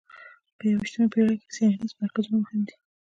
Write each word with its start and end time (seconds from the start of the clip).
په 0.57 0.63
یویشتمه 0.71 1.07
پېړۍ 1.13 1.35
کې 1.41 1.47
څېړنیز 1.55 1.91
مرکزونه 2.01 2.37
مهم 2.43 2.61
دي. 2.67 2.75